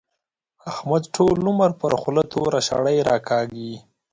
[0.71, 3.73] احمد ټول عمر پر خوله توره شړۍ راکاږي.